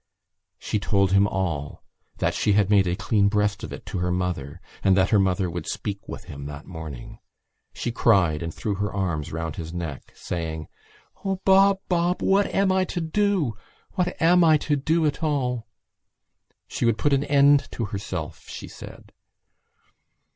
[0.57, 1.83] She told him all,
[2.17, 5.19] that she had made a clean breast of it to her mother and that her
[5.19, 7.19] mother would speak with him that morning.
[7.71, 10.67] She cried and threw her arms round his neck, saying:
[11.23, 11.81] "O Bob!
[11.87, 12.23] Bob!
[12.23, 13.53] What am I to do?
[13.91, 15.67] What am I to do at all?"
[16.67, 19.11] She would put an end to herself, she said.